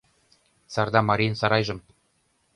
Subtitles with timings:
[0.73, 1.79] Сарда марийын сарайжым